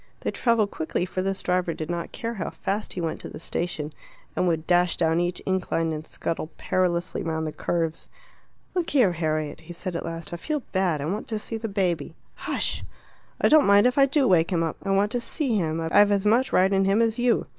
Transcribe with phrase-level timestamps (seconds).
[0.21, 3.39] They travelled quickly, for this driver did not care how fast he went to the
[3.39, 3.93] station,
[4.35, 8.09] and would dash down each incline and scuttle perilously round the curves.
[8.73, 11.67] "Look here, Harriet," he said at last, "I feel bad; I want to see the
[11.69, 12.83] baby." "Hush!"
[13.39, 14.77] "I don't mind if I do wake him up.
[14.81, 15.79] I want to see him.
[15.79, 17.45] I've as much right in him as you."